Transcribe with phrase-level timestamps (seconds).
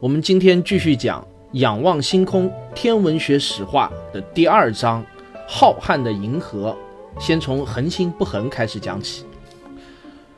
[0.00, 1.20] 我们今天继续讲
[1.58, 5.02] 《仰望星空：天文学史话》的第二章
[5.46, 6.74] 《浩瀚的银河》，
[7.22, 9.26] 先从恒星不恒开始讲起。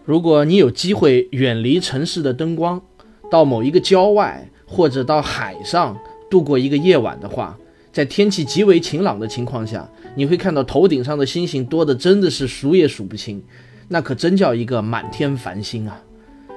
[0.04, 2.82] 如果你有机会远离城市的灯光，
[3.30, 5.96] 到某一个郊外或者到海上
[6.28, 7.56] 度过一个夜晚的话，
[7.92, 13.40] 在天气极为晴朗的情况下，你会看到头顶上的星星多的真的是数也数不清，
[13.86, 16.02] 那可真叫一个满天繁星啊！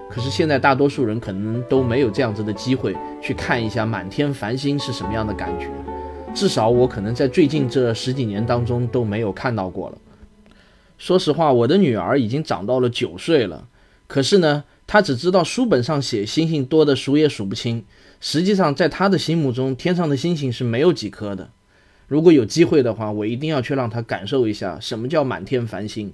[0.09, 5.69] 可是现在大多数人可能都没有这样子的机会去看一下满天繁星是什么样的感觉，
[6.33, 9.97] 至少我可能在最近这十几年当中都没有看到过了。
[10.97, 13.67] 说实话，我的女儿已经长到了九岁了，
[14.07, 17.83] 可是呢，她只知道书本上写星星多的数也数不清，
[18.21, 21.49] 实际上在她的心目中，天上的星星是没有几颗的。
[22.07, 26.13] 如果有机会的话，我一定要去让她感受一下什么叫满天繁星。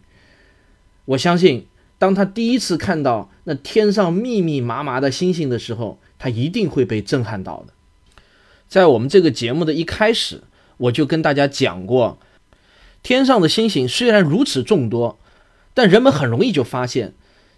[1.05, 1.67] 我相信。
[2.01, 7.73] 当他第一次看到那天上密密麻麻的星星的时候，他一定会被震撼到的。
[8.67, 10.41] 在我们这个节目的一开始，
[10.77, 12.17] 我就跟大家讲过，
[13.03, 15.19] 天上的星星虽然如此众多，
[15.75, 17.13] 但人们很容易就发现，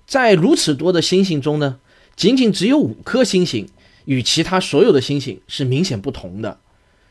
[0.05, 1.79] 在如此多的星星中呢，
[2.17, 3.69] 仅仅只有五颗星星
[4.03, 6.59] 与其他所有的星星是明显不同的。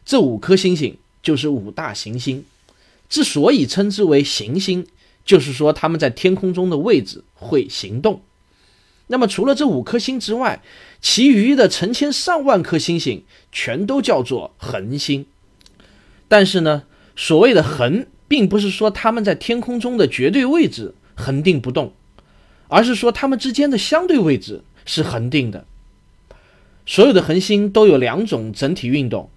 [0.05, 2.45] 这五颗星星就是五大行星，
[3.09, 4.87] 之所以称之为行星。
[5.25, 8.23] 就是说，他们在天空中的位置会行动。
[9.09, 10.63] 那么，除了这五颗星之外，
[11.01, 15.27] 其余的成千上万颗星星全都叫做恒星。
[16.29, 16.85] 但是呢，
[17.15, 21.93] 所谓的恒，并不是说它们在天空中的绝对位置恒定不动，
[22.69, 25.67] 而是说它们之间的相对位置是恒定的。
[26.87, 29.29] 所有的恒星都有两种整体运动，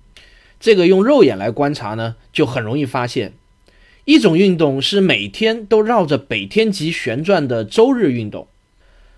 [0.59, 3.33] 这个用肉眼来观察呢，就很容易发现。
[4.05, 8.47] 一种运动是每天都绕着北天极旋转的周日运动，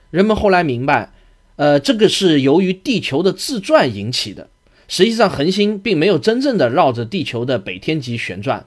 [0.09, 1.11] 人们后来明白，
[1.57, 4.49] 呃，这个是由于地球的自转引起的。
[4.87, 8.65] 实际上，恒星并没有真正的绕着地球的北天极旋转。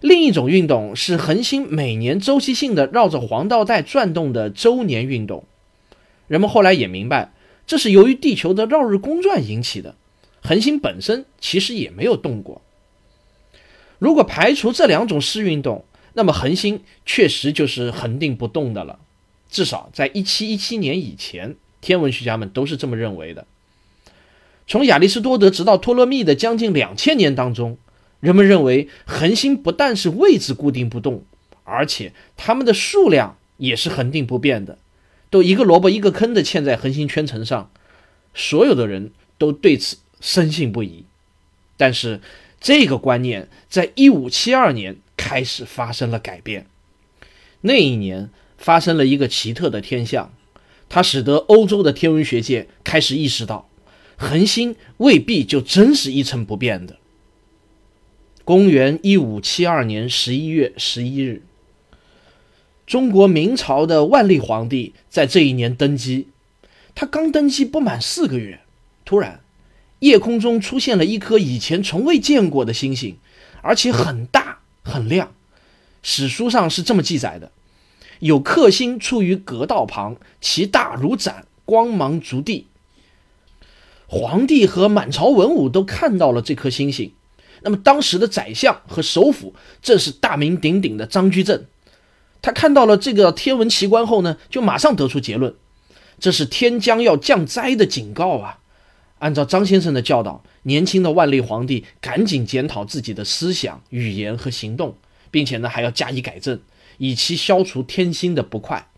[0.00, 5.44] 另一种运动是恒星每年周期性的绕着黄道带转动的周年运动，
[6.26, 7.34] 人们后来也明白，
[7.66, 9.94] 这是由于地球的绕日公转引起的。
[10.40, 12.62] 恒星本身其实也没有动过。
[14.02, 18.98] 如果排除这两种视运动，那么恒星确实就是恒定不动的了。
[19.48, 23.46] 至少在一七一七年以前，天文学家们都是这么认为的。
[24.66, 27.78] 从亚里士多德直到托勒密的将近两千年当中，
[28.18, 31.22] 人们认为恒星不但是位置固定不动，
[31.62, 34.78] 而且它们的数量也是恒定不变的，
[35.30, 37.70] 都一个萝卜一个坑的嵌在恒星圈层上。
[38.34, 41.04] 所有的人都对此深信不疑，
[41.76, 42.20] 但是。
[42.62, 46.66] 这个观念在一五七二年开始发生了改变。
[47.62, 50.32] 那一年发生了一个奇特的天象，
[50.88, 53.68] 它使得欧洲的天文学界开始意识到，
[54.16, 56.98] 恒星未必就真是一成不变的。
[58.44, 61.42] 公元一五七二年十一月十一日，
[62.86, 66.28] 中国明朝的万历皇帝在这一年登基。
[66.94, 68.60] 他刚登基不满四个月，
[69.04, 69.41] 突然。
[70.02, 73.18] 夜空中出现了一颗以前从未见过的星星，
[73.62, 75.32] 而且很大很亮。
[76.02, 77.52] 史书上是这么记载的：
[78.18, 82.66] 有克星处于阁道旁，其大如盏，光芒足地。
[84.08, 87.12] 皇帝和满朝文武都看到了这颗星星。
[87.62, 91.64] 那么当时的宰相和首辅正是大名鼎鼎的张居正。
[92.42, 95.54] 他看到了这个天文奇观后呢，就马上得出结论：
[96.18, 98.58] 这是天将要降灾的警告啊！
[99.22, 104.96] 按照张先生的教导，年轻的万历皇帝赶紧检讨自己的思想、语言和行动，
[105.30, 106.60] 并且呢还要加以改正，
[106.98, 108.88] 以期消除天心的不快。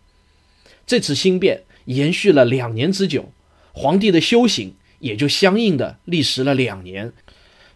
[0.87, 3.33] 这次新变延续了两年之久，
[3.73, 7.13] 皇帝的修行也就相应的历时了两年，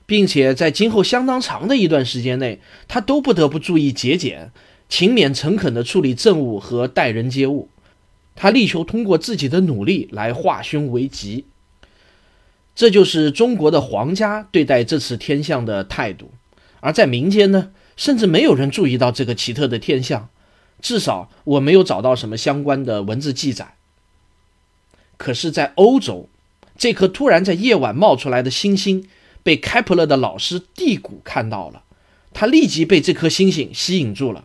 [0.07, 4.51] 并且在今后相当长的一段时间内，他都不得不注意节俭、
[4.89, 7.69] 勤勉、诚恳地处理政务和待人接物。
[8.35, 11.45] 他力求通过自己的努力来化凶为吉。
[12.79, 16.31] 这就是中国的皇家对待这次天象的态度，
[16.79, 20.29] 而在民间呢，甚至没有人注意到这个奇特的天象，
[20.81, 23.75] 至少我没有找到什么相关的文字记载。
[25.17, 26.29] 可是，在欧洲，
[26.77, 29.09] 这颗突然在夜晚冒出来的星星
[29.43, 31.83] 被开普勒的老师蒂谷看到了，
[32.33, 34.45] 他立即被这颗星星吸引住了。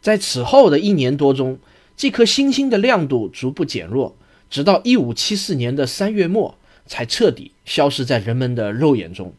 [0.00, 1.58] 在此后的一年多中，
[1.94, 4.16] 这颗星星的亮度逐步减弱，
[4.48, 9.34] 直到1574年的三月末才彻底消失在人们的肉眼中。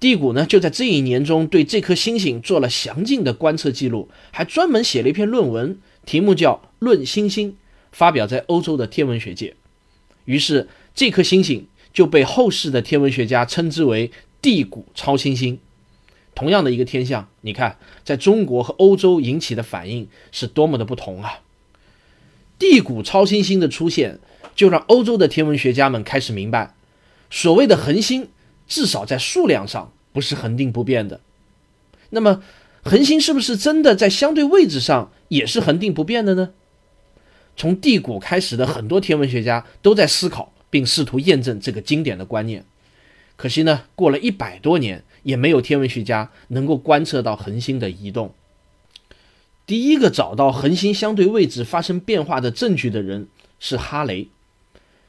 [0.00, 7.52] 蒂谷呢，就在这一年中对这颗星星做了详尽的观测记录，还专门写了一篇论文，题目叫《论星星》，
[7.90, 9.54] 发表在欧洲的天文学界。
[10.26, 14.10] 于是，这颗星星就被后世的天文学家称之为
[14.42, 15.58] 地谷超新星。
[16.34, 21.40] 同样的一个天象，你看，在中国和欧洲引起的反应是多么的不同啊！
[22.58, 24.18] 地谷超新星的出现，
[24.54, 26.74] 就让欧洲的天文学家们开始明白，
[27.30, 28.28] 所谓的恒星，
[28.66, 31.20] 至少在数量上不是恒定不变的。
[32.10, 32.42] 那么，
[32.84, 36.50] 恒星是不是真的在相对位置上也是恒定不变的呢？
[37.56, 42.64] 从地谷开始的很多天文学家都在思考并试图验证这个经典的观念。
[43.36, 48.32] 可惜呢，过了一百多年，也没有天文学家能够观测到恒星的移动。
[49.66, 54.28] 第一个找到恒星相对位置发生变化的证据的人是哈雷。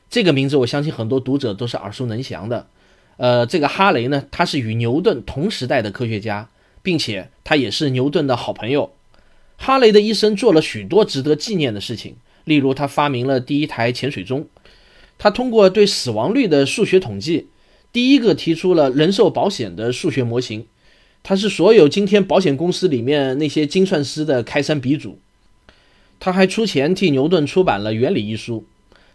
[0.09, 2.67] 这个名字我相信很多读者都是耳熟能详的。
[3.17, 6.49] 呃，这个哈雷呢，他是与牛顿同时代的科学家，
[6.81, 8.93] 并且他也是牛顿的好朋友。
[9.57, 12.15] 哈雷的一生做了许多值得纪念的事情。
[12.43, 14.47] 例如，他发明了第一台潜水钟，
[15.17, 17.47] 他通过对死亡率的数学统计，
[17.91, 20.67] 第一个提出了人寿保险的数学模型。
[21.23, 25.17] 他是所有今天保险公司里面那些精算师的开山鼻祖。
[26.19, 28.65] 他还出钱替牛顿出版了《原理》一书，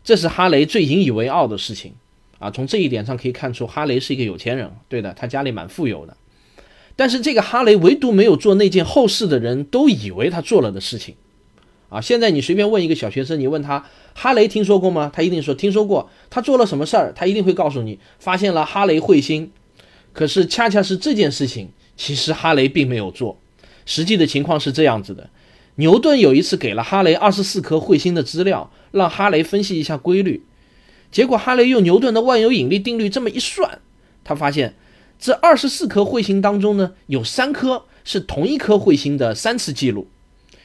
[0.02, 1.92] 这是哈雷最引以为傲的事情
[2.38, 2.50] 啊！
[2.50, 4.70] 从这一点上可以看出，哈雷是一个有钱人。
[4.88, 6.16] 对的，他家里蛮富有的。
[6.96, 11.14] 但是这个哈雷唯独没有做那件后世的人都以为他做了的事情。
[11.88, 15.10] 啊，现在你随便问一个小学生，你问他哈雷听说过吗？
[15.12, 16.08] 他一定说听说过。
[16.30, 17.12] 他做了什么事儿？
[17.14, 19.50] 他一定会告诉你，发现了哈雷彗星。
[20.12, 23.38] 可是恰恰是这件事情，其实哈雷并没有做。
[23.86, 25.28] 实际的情况是这样子的：
[25.80, 30.44] 牛顿有一次给了哈雷二十四颗彗星的资料，让哈雷分析一下规律。
[31.10, 33.80] 结果哈雷用牛顿的万有引力定律这么一算，
[34.22, 34.76] 他发现
[35.18, 40.08] 这二十四颗彗星当中呢，有三颗是同一颗彗星的三次记录。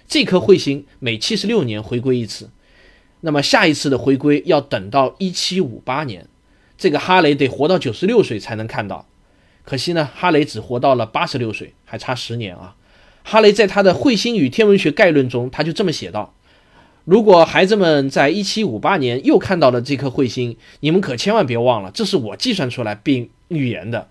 [0.06, 2.50] 这颗彗星每七十六年回归一次，
[3.21, 6.27] 那么下一次的回归要等到一七五八年，
[6.77, 9.07] 这个哈雷得活到九十六岁才能看到。
[9.63, 12.75] 可惜呢，哈雷只活到了八十六岁，还差十年啊。
[13.25, 16.33] 哈雷在他的《彗星与天文学概论》中，他就这么写道：
[17.04, 24.10] 如果孩子们在一七五八年又看到了这颗彗星，你们可千万别忘了，这是我计算出来并预言的。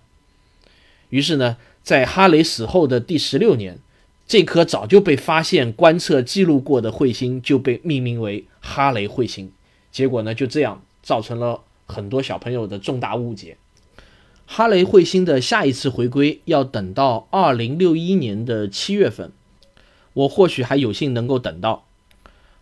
[1.09, 3.79] 于是呢，在哈雷死后的第十六年。
[4.27, 9.51] 这颗早就被发现、观测、记录过的彗星就被命名为哈雷彗星，
[9.91, 13.55] 结果呢，就这样造成了很多小朋友的重大误解。
[14.45, 19.31] 哈雷彗星的下一次回归要等到二零六一年的七月份，
[20.13, 21.87] 我或许还有幸能够等到。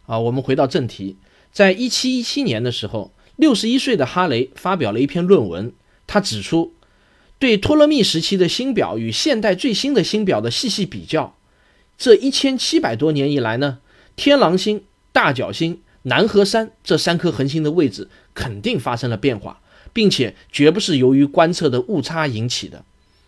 [0.06, 1.18] 啊，我们回到正题，
[1.51, 5.74] 在一七一七年的时候，六十一岁的哈雷发表了一篇论文，
[6.07, 6.74] 他指出，
[7.39, 11.35] 对托勒密时期的星表与现代最新的星表的细细比较。
[11.97, 13.80] 这一千七百多年以来呢，
[14.15, 19.61] 天狼星、大角星、南河山这三颗恒星的位置肯定发生了变化，
[19.94, 22.83] 并且绝不是由于观测的误差引起的。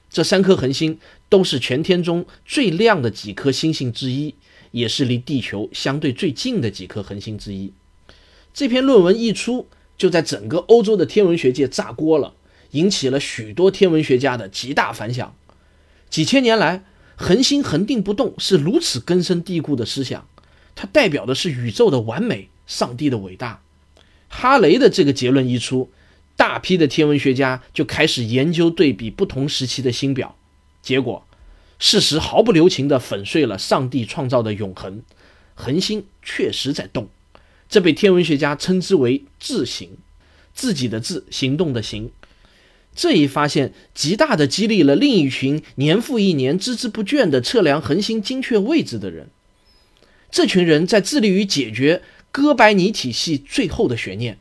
[0.09, 4.35] 这三颗恒星都是全天中最亮的几颗星星之一，
[4.71, 7.71] 也是离地球相对最近的几颗恒星之一。
[8.53, 9.67] 这篇论文一出，
[9.97, 12.33] 就在整个欧洲的天文学界炸锅了，
[12.71, 15.35] 引起了许多天文学家的极大反响。
[16.09, 16.83] 几千年来。
[17.17, 20.27] 恒星恒定不动是如此根深蒂固的思想，
[20.75, 23.61] 它代表的是宇宙的完美，上帝的伟大。
[24.27, 25.89] 哈雷的这个结论一出，
[26.35, 30.37] 大批的天文学家就开始研究对比不同时期的星表，
[30.81, 31.25] 结果，
[31.79, 35.01] 事实毫不留情地粉碎了上帝创造的永恒，
[35.53, 37.09] 恒星确实在动，
[37.69, 39.97] 这被天文学家称之为自行，
[40.53, 42.11] 自己的自，行动的行。
[42.93, 49.29] 这一发现极大的激励了另一群年复一年孜孜不倦地测量恒星精确位置的人。
[50.31, 52.01] 这群人在致力于解决
[52.31, 54.37] 哥白尼体系最后的悬念。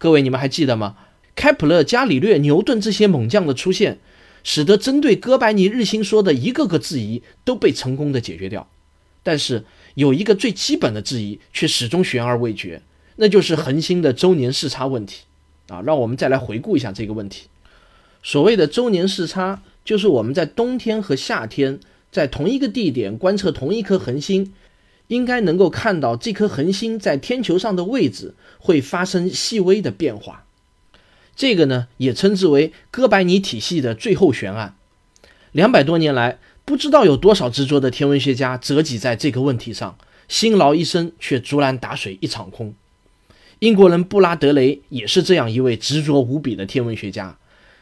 [0.00, 0.96] 各位，你们还记得吗？
[1.36, 3.98] 开普勒、伽利略、牛顿这些猛将的出现，
[4.42, 8.66] 使得针对哥白尼日心说的一个个质疑都被成功的解决掉。
[9.22, 9.66] 但是
[9.96, 12.80] 有一个最基本的质疑却始终悬而未决，
[13.16, 15.24] 那就是恒星的周年视差问题。
[15.68, 17.48] 啊，让我们再来回顾一下这个问题。
[18.22, 21.78] 所谓的周年视差，就是我们在冬天和夏天
[22.10, 24.54] 在同一个地点观测同一颗恒星，
[25.10, 30.44] 应该能够看到这颗恒星在天球上的位置会发生细微的变化。
[31.34, 34.76] 这个呢也称之为哥白尼体系的最后悬案。
[35.50, 39.98] 两百多年来，不知道有多少执着的天文学家折戟在这个问题上，
[40.28, 42.72] 辛劳一生却竹篮打水一场空。
[43.58, 47.36] 英国人布拉德雷也是这样一位执着无比的天文学家，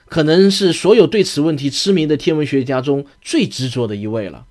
[0.06, 4.46] 可能是所有对此问题痴迷的天文学家中最执着的一位了。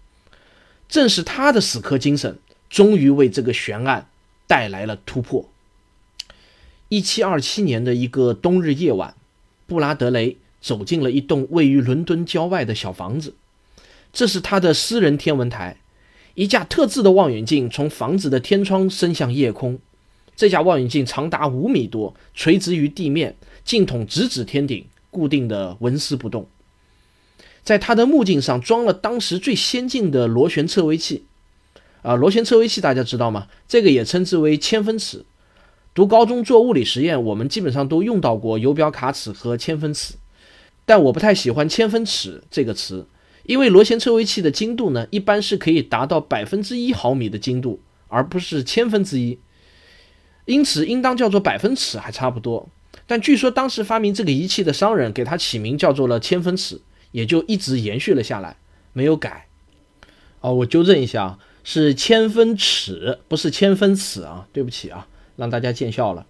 [0.87, 2.37] 正是他的死磕精神，
[2.69, 4.07] 终于为这个悬案
[4.47, 5.49] 带来了突破。
[6.89, 9.15] 一七二七年的一个冬日夜晚，
[9.65, 13.35] 布拉德雷走进了一栋位于伦敦郊外的小房子，
[14.13, 15.77] 这是他的私人天文台。
[16.35, 19.79] 一架特制的望远镜从房子的天窗伸向夜空。
[20.35, 26.47] 这架望远镜长达五米多，垂直于地面，镜筒直指天顶，固定的纹丝不动。
[27.63, 31.23] 在他的目镜上装了当时最先进的螺旋测微器。
[32.07, 33.47] 啊，螺旋测微器大家知道吗？
[33.67, 35.25] 这个也称之为千分尺。
[35.93, 40.13] 读高中做物理实验，我们基本上都用到过游标卡尺和千分尺。
[40.85, 43.07] 但我不太喜欢千分尺这个词，
[43.43, 49.37] 因为螺旋测微器的精度呢，一般是可以达到百分之一毫米的精度，而不是千分之一。
[50.45, 52.69] 因此，应当叫做百分尺还差不多。
[53.05, 56.79] 但据说当时发明这个仪器的商人给它起名叫做了千分尺，
[57.11, 58.55] 也就一直延续了下来，
[58.93, 59.47] 没有改。
[60.39, 65.05] 哦，我纠正一下啊，是千分尺，不是千分尺啊，对不起啊，
[65.35, 66.25] 让大家见笑了。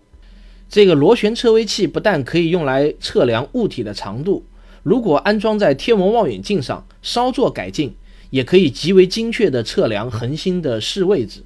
[0.67, 4.43] 这个螺旋测微器不但可以用来测量物体的长度，
[4.81, 7.95] 如果安装在天文望远镜上，稍作改进，
[8.31, 11.43] 也可以极为精确地测量恒星的视位置。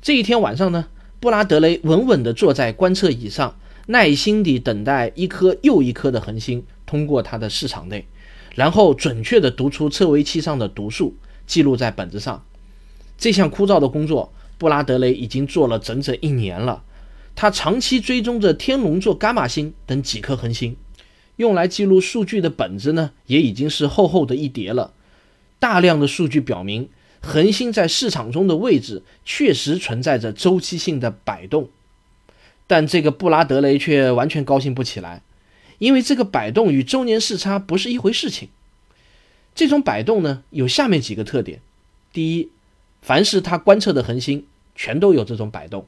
[0.00, 0.86] 这一天晚上呢？
[1.20, 8.06] 布拉德雷稳稳地坐在观测椅上，耐心地等待一颗又一颗的恒星通过他的视场内，
[8.54, 11.14] 然后准确地读出测微器上的读数，
[11.46, 12.42] 记录在本子上。
[13.18, 16.82] 这项枯燥的工作，布拉德雷已经做了整整一年了。
[17.34, 20.76] 他长期追踪着天龙座伽马星等几颗恒星，
[21.36, 24.92] 用来记录数据的本子呢，也已经是厚厚的一叠了。
[25.58, 26.88] 大量的数据表明。
[27.22, 31.70] 恒星在市场中的位置确实存在着周期性的摆动，
[32.68, 35.22] 但这个布拉德雷却完全高兴不起来，
[35.78, 38.50] 因为这个摆动与周年视差不是一回事情。
[39.56, 41.60] 这种摆动呢，有下面几个特点：
[42.12, 42.50] 第一，
[43.06, 45.82] 凡是他观测的恒星全都有这种摆动；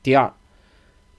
[0.00, 0.32] 第二，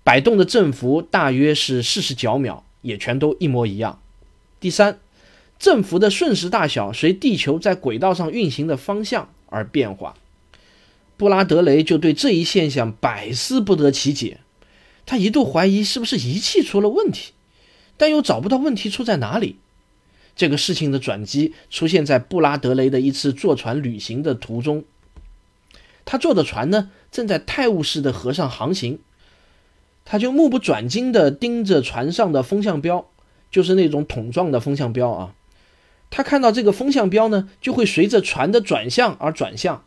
[0.02, 4.00] 摆动的振幅大约是四十角秒，也全都一模一样；
[4.62, 5.02] 第三，
[5.60, 9.28] 振幅的瞬时大小随地球在轨道上运行的方向。
[9.48, 10.16] 而变化，
[11.18, 14.40] 布拉德雷就对这一现象百思不得其解。
[15.06, 17.34] 他一度怀疑是不是仪器出了问题，
[17.98, 19.58] 但又找不到问题出在哪里。
[20.38, 24.86] 这个事情的转机出现在布拉德雷的一次坐船旅行的途中。
[26.06, 29.00] 他坐的船呢，正在泰晤士的河上航行，
[30.06, 33.10] 他就目不转睛地盯着船上的风向标，
[33.50, 35.36] 就是那种桶状的风向标啊。
[36.10, 39.86] 他看到这个风向标呢，就会随着船的转向而转向，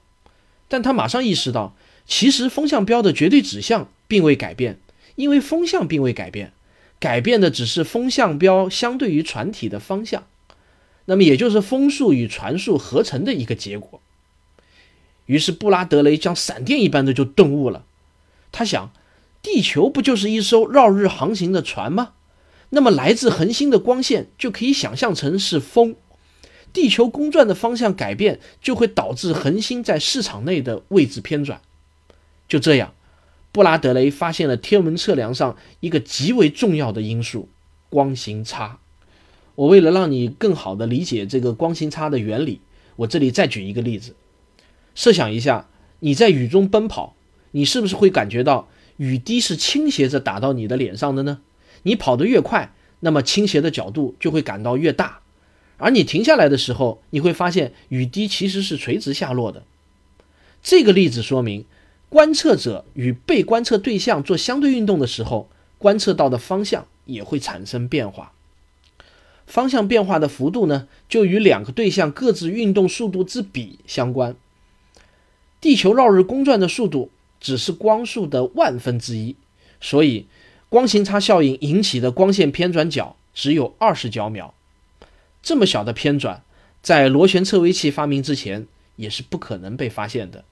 [0.68, 4.80] 但他马上意识到，其实风向标的绝对指向并未改变，
[5.14, 6.52] 因为风向并未改变，
[6.98, 10.24] 改变的只是风向标相对于船体的方向，
[11.04, 14.00] 那么也就是风速与船速合成的一个结果。
[15.26, 17.84] 于是布拉德雷像闪电一般的就顿悟了，
[18.50, 18.90] 他想，
[19.42, 22.14] 地球不就是一艘绕日航行的船吗？
[22.70, 25.94] 那么来自恒星的光线就可以想象成是风。
[26.72, 31.60] 地球公转的方向改变，就会导致恒星在市场内的位置偏转。
[32.48, 32.92] 就这样，
[33.50, 37.48] 布拉德雷发现了天文测量上一个极为重要的因素——
[37.88, 38.78] 光行差。
[39.54, 42.60] 我为了让你更好地理解这个光行差的原理，
[42.96, 44.14] 我这里再举一个例子：
[44.96, 45.68] 设想一下，
[46.00, 47.14] 你在雨中奔跑，
[47.52, 51.38] 你是不是会感觉到雨滴是倾斜着打到你的脸上的呢？
[51.84, 55.20] 你跑得越快，那么倾斜的角度就会感到越大。
[55.76, 59.62] 而你停下来的时候，你会发现雨滴其实是垂直下落的。
[60.62, 61.66] 这个例子说明，
[62.08, 68.32] 观测者与被观测对象做相对运动的时候，观测到的方向也会产生变化。
[69.46, 74.34] 方向变化的幅度呢，就与两个对象各自运动速度之比相关。
[75.66, 79.34] 地球绕日公转的速度只是光速的万分之一，
[79.80, 80.28] 所以
[80.68, 84.54] 光行差效应引起的光线偏转角只有二十角秒。
[85.42, 86.44] 这么小的偏转，
[86.82, 90.44] 在螺旋测微器发明之前也是不可能被发现的。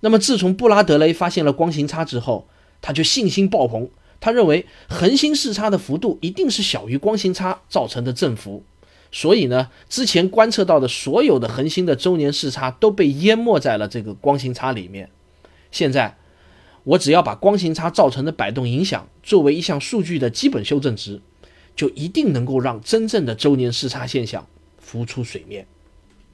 [0.00, 2.48] 那么，自从布拉德雷发现了光行差之后，
[2.80, 3.88] 他就信心爆棚。
[4.18, 8.64] 他认为恒星视差的幅度一定是小于光行差造成的振幅，
[9.12, 15.10] 所以呢，之前观测到的所有的恒星的周年视差都被淹没在了这个光行差里面。
[15.70, 16.16] 现在，
[16.84, 21.20] 我只要把光行差造成的摆动影响作为一项数据的基本修正值，
[21.76, 24.46] 就一定能够让真正的周年视差现象
[24.78, 25.66] 浮出水面。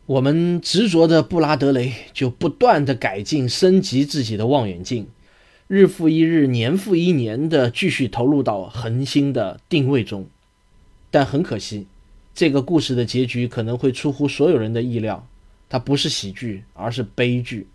[0.06, 5.08] 我们执着的布拉德雷就不断的改进升级自己的望远镜，
[5.66, 10.28] 日复一日、年复一年的继续投入到恒星的定位中。
[11.11, 11.87] 但很可惜，
[12.38, 15.26] 这个故事的结局可能会出乎所有人的意料，
[15.68, 17.66] 它不是喜剧，而是悲剧。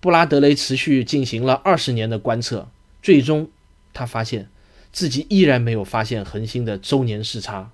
[0.00, 2.68] 布拉德雷持续进行了二十年的观测，
[3.00, 3.48] 最终
[3.94, 4.48] 他发现
[4.90, 7.70] 自己依然没有发现恒星的周年视差。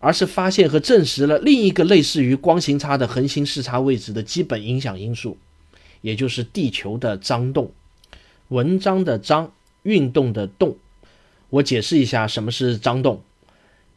[0.00, 5.38] 而是发现和证实了另一个类似于光行差的恒星视差位置的基本影响因素，
[6.02, 7.72] 也就是地球的张动。
[8.48, 9.50] 文章的张，
[9.82, 10.76] 运动的动。
[11.48, 13.22] 我解释一下什么是张动。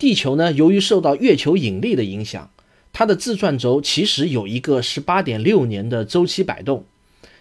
[0.01, 2.49] 地球呢，由于受到月球引力的影响，
[2.91, 6.85] 它的自转轴其实有一个十八点六年的周期摆动，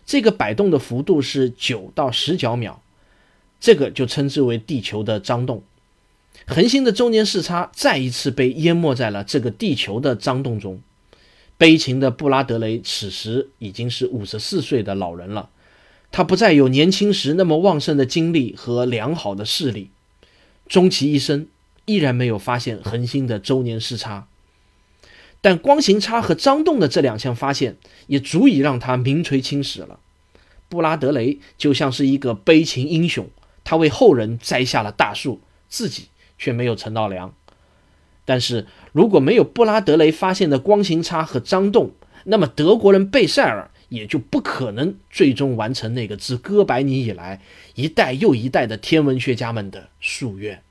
[0.04, 2.82] 这个摆动的幅度是九到十角秒，
[3.58, 5.62] 这个就称之为地球的张动。
[6.46, 10.82] 恒星的周年视差再一次被淹没在了这个地球的张动中。
[11.56, 15.48] 悲情的布拉德雷此时已经是五十四岁的老人了，
[16.12, 19.88] 他不再有年轻时那么旺盛的精力和良好的视力，
[20.68, 21.46] 终其一生
[21.90, 24.28] 依然没有发现恒星的周年视差。
[25.40, 29.98] 但光行差和张动的这两项发现也足以让他名垂青史了。
[30.68, 33.28] 布拉德雷就像是一个悲情英雄，
[33.64, 36.08] 他为后人栽下了大树，自己。
[36.42, 37.34] 却没有乘到梁。
[38.24, 41.92] 但是如果没有布拉德雷发现的光行差和张动，
[42.24, 47.42] 那么德国人贝塞尔也就不可能最终完成那个自哥白尼以来
[47.74, 50.62] 一代又一代的天文学家们的夙愿。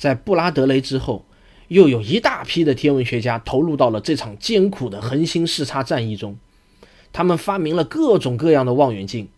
[0.00, 1.26] 在布拉德雷之后，
[1.68, 6.38] 又有一大批的天文学家投入到了这场艰苦的恒星视差战役中。
[7.12, 9.28] 他们发明了各种各样的望远镜，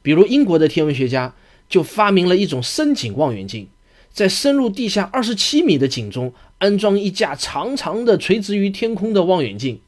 [0.00, 1.34] 比如英国的天文学家
[1.68, 3.68] 就发明了一种深井望远镜。
[4.10, 9.80] 在深入地下二十七米的井中安装一架长长的垂直于天空的望远镜，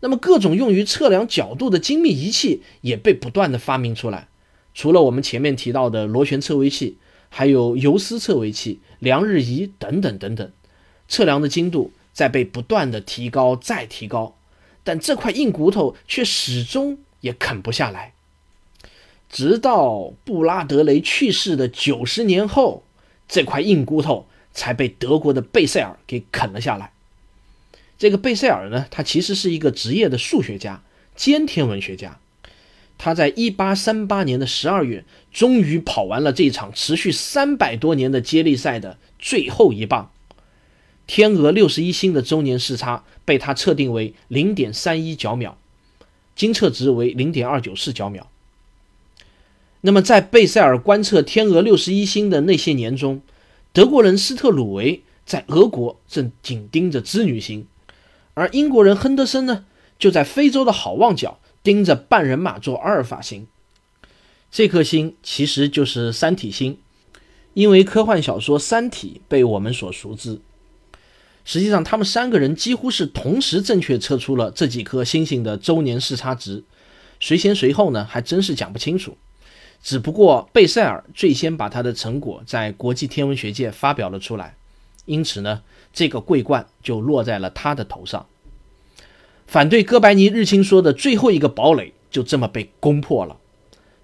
[0.00, 4.28] 那么各种用于测量角度的精密仪器也被不断的发明出来。
[4.72, 6.96] 除了我们前面提到的螺旋测微器，
[7.28, 10.52] 还有游丝测微器、量日仪等等等等，
[11.08, 14.36] 测量的精度在被不断的提高再提高，
[14.82, 18.12] 但这块硬骨头却始终也啃不下来。
[19.28, 22.82] 直到布拉德雷去世的九十年后。
[23.28, 26.92] 这块硬骨头才被德国的贝塞尔给啃了下来。
[27.98, 30.80] 这个贝塞尔呢，他其实是一个职业的数学家
[31.16, 32.20] 兼天文学家。
[32.98, 40.10] 他在1838年的12月，终于跑完了这场持续三百多年的接力赛的最后一棒。
[41.06, 45.56] 天鹅61星的周年视差被他测定为0.31角秒，
[46.34, 48.28] 经测值为0.294角秒。
[49.82, 53.20] 那么，在贝塞尔观测天鹅六十一星的那些年中，
[53.72, 57.68] 德国人斯特鲁维在俄国正紧盯着织女星，
[58.34, 59.64] 而英国人亨德森呢，
[59.96, 63.48] 就在非洲的好望角盯着半人马座阿尔法星。
[64.52, 66.78] 这颗星其实就是三体星，
[67.54, 70.40] 因为科幻小说《三体》被我们所熟知。
[71.44, 76.62] 实际上，他们三个人几乎是同时正确测出了这几颗星星的周年视差值，
[77.18, 78.04] 谁先谁后呢？
[78.04, 79.16] 还真是讲不清楚。
[79.82, 84.56] 只不过贝塞尔最先把他的成果在国际天文学界发表了出来，
[85.04, 88.24] 因此呢，这个桂冠就落在了他的头上。
[89.46, 93.38] 反对哥白尼日心说的最后一个堡垒就这么被攻破了。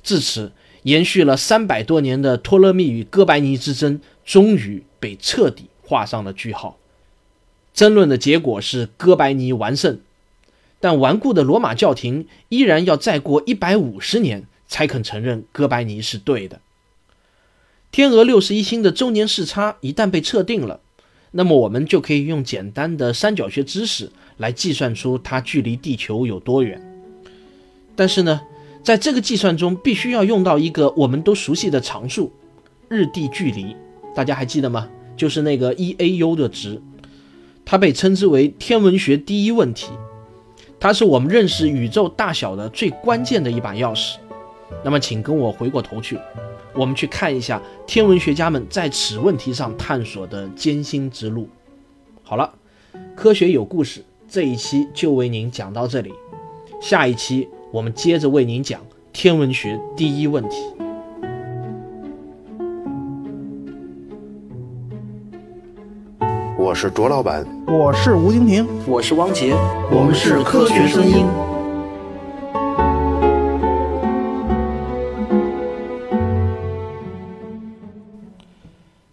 [0.02, 0.52] 至此，
[0.85, 6.78] 延续了三百多年的托勒密与哥白尼之争终于被彻底画上了句号。
[7.74, 10.00] 争论的结果是哥白尼完胜，
[10.81, 14.46] 但顽固的罗马教廷依然要再过一百五十年。
[14.68, 16.62] 才肯承认哥白尼是对的。
[17.90, 20.81] 天鹅六十一星的周年视差一旦被测定了，
[21.33, 24.11] 那么我们就可以用简单的三角学知识
[24.42, 26.78] 来计算出它距离地球有多远。
[27.96, 28.40] 但是呢，
[28.83, 32.31] 在这个计算中必须要用到一个我们都熟悉的常数——
[32.88, 33.74] 日地距离。
[34.14, 34.88] 大家还记得吗？
[35.16, 36.81] 就是那个 e a u 的值，
[37.64, 39.90] 它被称之为天文学第一问题，
[40.81, 44.16] 它是我们认识宇宙大小的最关键的一把钥匙。
[44.83, 46.18] 那么，请跟我回过头去，
[46.74, 51.48] 我们去看一下天文学家们在此问题上探索的艰辛之路。
[52.22, 52.52] 好了，
[53.14, 54.02] 科学有故事，
[54.33, 56.11] 这一期就为您讲到这里
[56.81, 58.81] 下一期我们接着为您讲
[59.12, 60.57] 天文学第一问题。
[66.59, 67.47] 我是卓老板。
[67.66, 68.66] 我是吴京平。
[68.87, 69.53] 我是汪杰。
[69.90, 71.27] 我们是科学声音。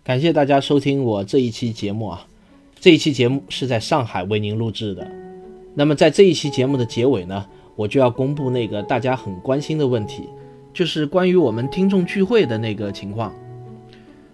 [0.02, 2.29] 感谢大家收听我这一期节目啊。
[2.80, 5.06] 这一期节目是在上海为您录制的。
[5.76, 10.24] 那么在这一期节目的结尾呢，我就要公布那个大家很关心的问题，
[10.74, 13.34] 就是关于我们听众聚会的那个情况。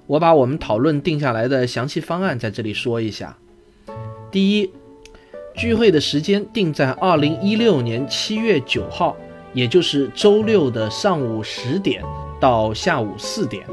[0.05, 3.36] 我把我们讨论定下来的详细方案在这里说一下。
[4.31, 4.69] 第一，
[5.55, 9.17] 聚会的时间定在二零一六年七月九号，
[9.53, 12.03] 也就是周六的上午十点
[12.39, 13.65] 到下午四点。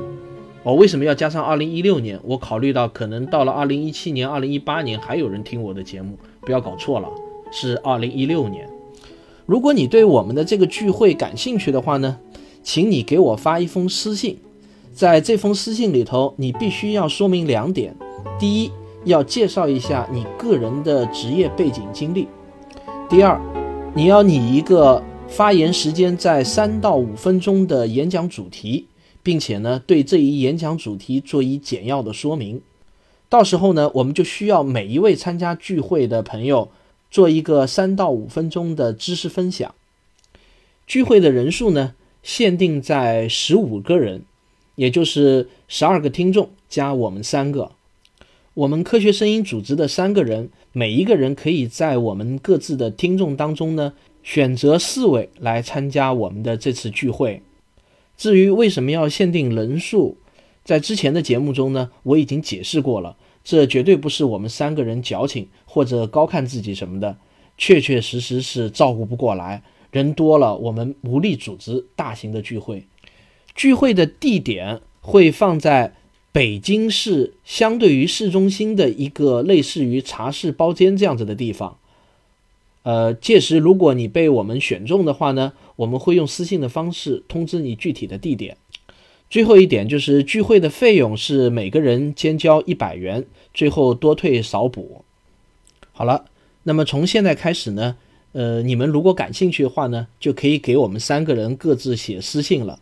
[0.64, 2.20] 我为什么要加上二零一六年？
[2.22, 7.08] 我考虑到可能到了二零一七年、二零一八年还有人听我的节目，不要搞错了，
[7.50, 8.68] 是二零一六年。
[9.44, 12.16] 如果你对我们的这个聚会感兴趣的话呢，
[12.62, 14.38] 请你给我发一封私信。
[14.94, 17.96] 在这封私信里头，你必须要说明两点：
[18.38, 18.70] 第一，
[19.04, 22.26] 要介绍一下你个人的职业背景经历；
[23.08, 23.40] 第二，
[23.94, 28.86] 你要拟一个发言时间在三到五分钟的演讲主题，
[29.22, 32.60] 并且呢，对这一演讲主题做一简要的说明。
[33.28, 36.70] 到时候呢，我们就需要每一位参加聚会的朋友
[37.10, 39.74] 做一个三到五分钟的知识分享。
[40.86, 44.24] 聚会的人数呢，限定在十五个人。
[44.74, 47.72] 也就是十二个听众加我们三个，
[48.54, 57.42] 我们科学声音组织的三个人，每一个人可以在我们各自的听众当中呢，选择四位来参加我们的这次聚会。
[58.16, 60.18] 至于为什么要限定人数，
[60.64, 67.16] 在之前的节目中呢，我已经解释过了，这绝对不是我们三个人矫情或者高看自己什么的，
[67.58, 72.86] 确确实实是照顾不过来，人多了我们无力组织大型的聚会。
[73.54, 75.94] 聚会的地点会放在
[76.30, 81.78] 北京市相对于市中心的一个类似于茶室包间这样子的地方。
[82.82, 88.56] 呃，届时如果你被我们选中的话呢，我们会用私信的方式通知你具体的地点。
[89.30, 95.04] 最后一点就是聚会的费用是每个人先交一百元，最后多退少补。
[95.92, 96.26] 好了，
[96.64, 97.96] 那么从现在开始呢，
[98.32, 102.80] 呃，你们如果感兴趣的话呢，就可以给我们三个人各自写私信了。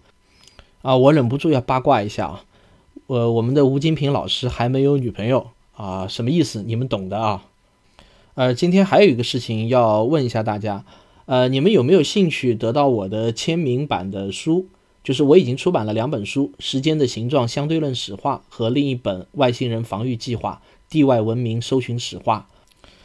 [0.83, 2.45] 啊，我忍不住要八卦一下啊！
[3.07, 6.63] 呃，我们的吴金平老师还没有女朋友啊，什么意思？
[6.63, 7.50] 你们懂的啊。
[8.35, 10.85] 呃，今天还有一个事情要问一下大家，
[11.27, 14.67] 呃，你们有没有兴趣得到我的签名版的书？
[15.03, 22.49] 就是我已经出版了两本书，《时间的形状相对论史话》和另一本《外星人防御计划：地外文明搜寻史话》。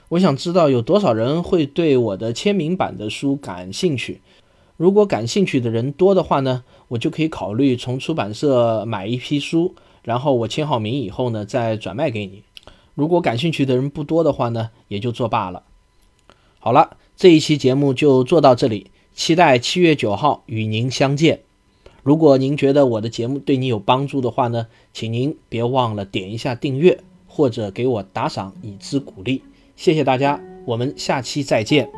[0.10, 4.22] 我想知道有多少人会对我的签名版的书感兴趣。
[4.78, 12.44] 如果感兴趣的人多的话呢，我就可以考虑从出版社买一批书，然后我签好名以后呢，再转卖给你。
[12.96, 15.64] 如果感兴趣的人不多的话呢，也就作罢了。
[16.58, 21.42] 好了，这一期节目就做到这里，期待七月九号与您相见。
[22.02, 29.42] 如果您觉得我的节目对你有帮助的话呢，请您别忘了点一下订阅或者给我打赏以资鼓励，
[29.76, 31.90] 谢谢大家，我们下期再见。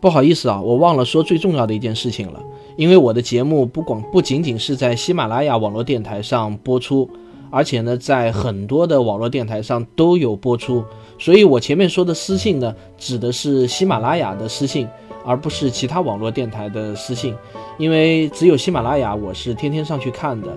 [0.00, 2.42] 不好意思啊，我忘了说最重要的一件事情了。
[2.76, 7.10] 因为我的节目不光不仅仅是在喜马拉雅网络电台上播出，
[7.50, 10.84] 而且呢，在很多的网络电台上都有播出。
[11.18, 14.88] 所以我前面说的私信呢，指的是喜马拉雅的私信，
[15.24, 17.34] 而不是其他网络电台的私信。
[17.78, 20.48] 因为只有喜马拉雅我是天天上去看的，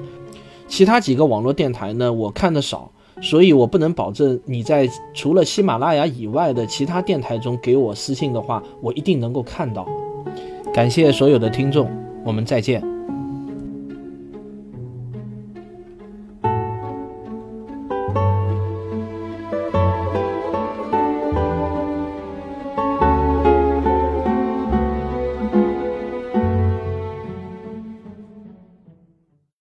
[0.68, 2.90] 其他几个网络电台呢，我看的少。
[3.22, 9.88] 所以，我不能保证你在除了喜马拉雅以外的其他电台中给我私信的话，我一定能够看到。
[10.74, 11.90] 感谢所有的听众，
[12.26, 12.84] 我们再见。